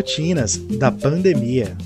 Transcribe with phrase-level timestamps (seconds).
[0.00, 1.76] Rotinas da pandemia.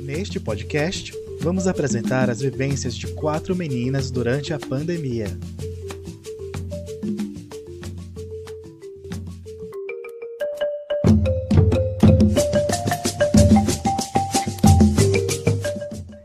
[0.00, 5.28] Neste podcast, vamos apresentar as vivências de quatro meninas durante a pandemia.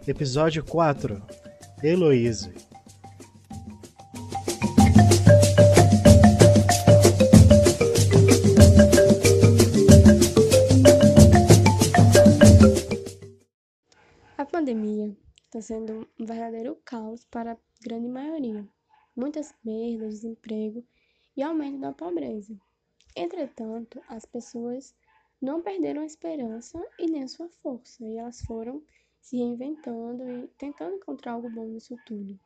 [0.08, 1.22] Episódio 4
[1.84, 2.50] Heloíse
[14.56, 18.66] pandemia está sendo um verdadeiro caos para a grande maioria.
[19.14, 20.82] Muitas perdas, desemprego
[21.36, 22.58] e aumento da pobreza.
[23.18, 24.96] Entretanto, as pessoas
[25.42, 28.82] não perderam a esperança e nem a sua força, e elas foram
[29.20, 32.40] se reinventando e tentando encontrar algo bom nisso tudo.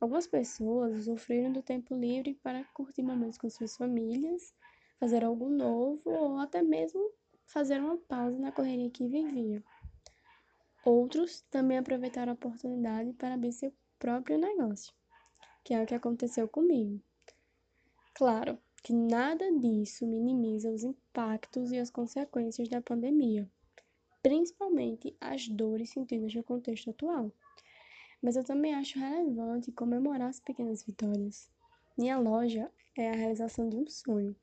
[0.00, 4.54] Algumas pessoas usufruíram do tempo livre para curtir momentos com suas famílias,
[5.00, 7.10] fazer algo novo ou até mesmo
[7.46, 9.60] fazer uma pausa na correria que vivia.
[10.86, 14.94] Outros também aproveitaram a oportunidade para abrir seu próprio negócio,
[15.62, 16.98] que é o que aconteceu comigo.
[18.14, 23.46] Claro que nada disso minimiza os impactos e as consequências da pandemia
[24.26, 27.30] principalmente as dores sentidas no contexto atual.
[28.20, 31.48] Mas eu também acho relevante comemorar as pequenas vitórias.
[31.96, 34.34] Minha loja é a realização de um sonho,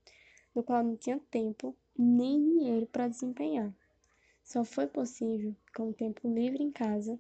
[0.56, 3.76] no qual não tinha tempo nem dinheiro para desempenhar.
[4.44, 7.20] Só foi possível com o tempo livre em casa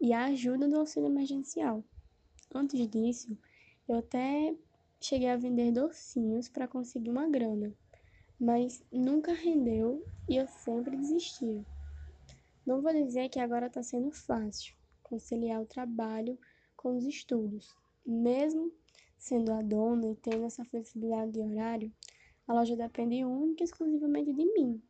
[0.00, 1.84] e a ajuda do auxílio emergencial.
[2.54, 3.36] Antes disso,
[3.88, 4.54] eu até
[5.00, 7.74] cheguei a vender docinhos para conseguir uma grana,
[8.38, 11.64] mas nunca rendeu e eu sempre desistia.
[12.64, 16.38] Não vou dizer que agora está sendo fácil conciliar o trabalho
[16.76, 17.74] com os estudos.
[18.06, 18.72] Mesmo
[19.18, 21.92] sendo a dona e tendo essa flexibilidade de horário,
[22.46, 24.82] a loja depende única e exclusivamente de mim.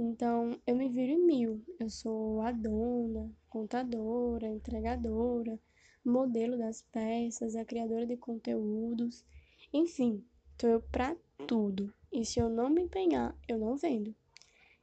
[0.00, 1.64] Então, eu me viro em mil.
[1.76, 5.58] Eu sou a dona, contadora, entregadora,
[6.04, 9.24] modelo das peças, a criadora de conteúdos.
[9.72, 10.24] Enfim,
[10.56, 11.16] tô eu para
[11.48, 11.92] tudo.
[12.12, 14.14] E se eu não me empenhar, eu não vendo.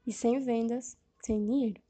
[0.06, 1.82] E sem vendas, sem dinheiro.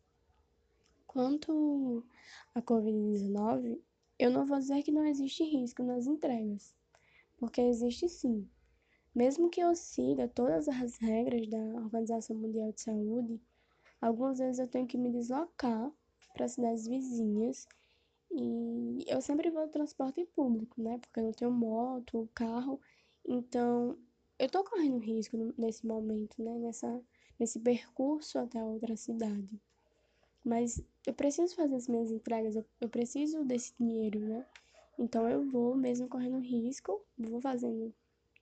[1.07, 2.05] Quanto
[2.53, 3.81] à Covid-19,
[4.19, 6.75] eu não vou dizer que não existe risco nas entregas,
[7.37, 8.47] porque existe sim.
[9.15, 13.41] Mesmo que eu siga todas as regras da Organização Mundial de Saúde,
[14.01, 15.89] algumas vezes eu tenho que me deslocar
[16.33, 17.65] para cidades vizinhas
[18.29, 20.97] e eu sempre vou no transporte público, né?
[20.97, 22.77] Porque eu não tenho moto, carro,
[23.25, 23.97] então
[24.37, 26.59] eu tô correndo risco nesse momento, né?
[26.59, 27.01] Nessa,
[27.39, 29.61] nesse percurso até outra cidade.
[30.43, 34.45] Mas eu preciso fazer as minhas entregas, eu, eu preciso desse dinheiro, né?
[34.99, 37.93] Então eu vou, mesmo correndo risco, vou fazendo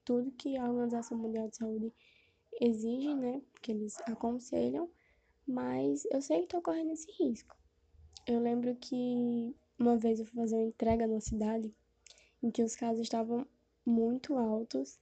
[0.04, 1.92] tudo que a Organização Mundial de Saúde
[2.60, 3.42] exige, né?
[3.62, 4.88] Que eles aconselham,
[5.46, 7.56] mas eu sei que estou correndo esse risco.
[8.26, 11.74] Eu lembro que uma vez eu fui fazer uma entrega numa cidade
[12.42, 13.46] em que os casos estavam
[13.84, 14.98] muito altos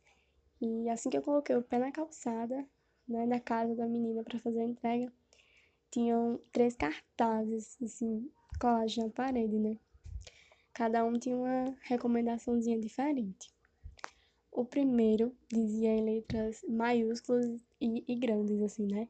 [0.61, 2.67] e assim que eu coloquei o pé na calçada,
[3.07, 5.13] né, na casa da menina para fazer a entrega,
[5.91, 8.31] tinham três cartazes, assim,
[8.61, 9.77] colados na parede, né?
[10.73, 13.53] Cada um tinha uma recomendaçãozinha diferente.
[14.55, 19.09] O primeiro dizia em letras maiúsculas e, e grandes, assim, né?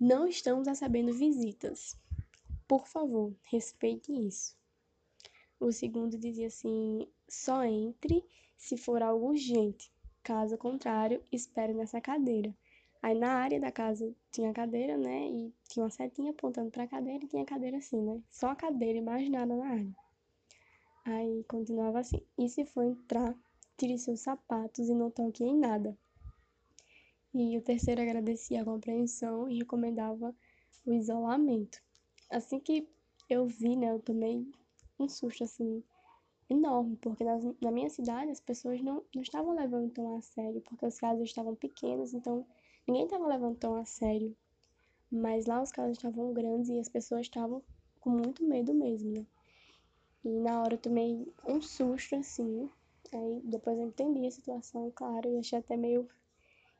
[0.00, 1.96] Não estamos recebendo visitas.
[2.66, 4.56] Por favor, respeite isso.
[5.60, 8.24] O segundo dizia assim: só entre
[8.56, 9.92] se for algo urgente.
[10.24, 12.52] Caso contrário, espere nessa cadeira.
[13.00, 15.28] Aí na área da casa tinha cadeira, né?
[15.28, 18.20] E tinha uma setinha apontando pra cadeira e tinha cadeira assim, né?
[18.28, 19.96] Só a cadeira e mais nada na área.
[21.04, 22.20] Aí continuava assim.
[22.36, 23.36] E se for entrar,
[23.76, 25.96] tire seus sapatos e não toque em nada.
[27.34, 30.34] E o terceiro agradecia a compreensão e recomendava
[30.84, 31.82] o isolamento.
[32.30, 32.86] Assim que
[33.28, 34.46] eu vi, né, eu tomei
[34.98, 35.82] um susto assim
[36.48, 40.60] enorme, porque nas, na minha cidade as pessoas não, não estavam levando tão a sério,
[40.60, 42.46] porque os casos estavam pequenos, então
[42.86, 44.36] Ninguém estava levando tão a sério,
[45.10, 47.62] mas lá os casos estavam grandes e as pessoas estavam
[48.00, 49.26] com muito medo mesmo, né?
[50.24, 52.68] E na hora eu tomei um susto assim,
[53.16, 56.08] aí depois eu entendi a situação, claro, e achei até meio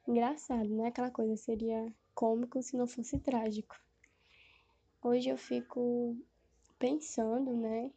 [0.07, 0.89] engraçado, né?
[0.89, 3.77] Aquela coisa seria cômico se não fosse trágico.
[5.03, 6.17] Hoje eu fico
[6.79, 7.91] pensando, né,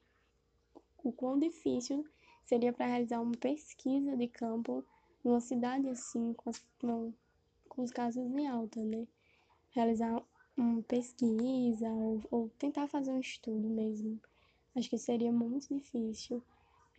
[1.04, 2.06] o quão difícil
[2.46, 4.84] seria para realizar uma pesquisa de campo
[5.24, 6.64] numa cidade assim, com, as,
[7.70, 9.08] com os casos em alta, né?
[9.72, 10.24] Realizar
[10.58, 14.20] uma pesquisa ou, ou tentar fazer um estudo mesmo.
[14.76, 16.42] Acho que seria muito difícil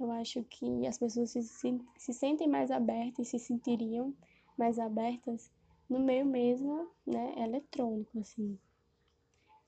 [0.03, 4.15] eu acho que as pessoas se, se, se sentem mais abertas e se sentiriam
[4.57, 5.51] mais abertas
[5.89, 8.59] no meio mesmo, né, eletrônico, assim.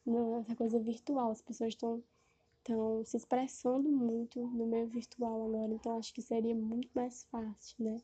[0.04, 2.02] Nessa coisa virtual, as pessoas estão
[2.58, 7.76] estão se expressando muito no meio virtual agora, então acho que seria muito mais fácil,
[7.78, 7.96] né?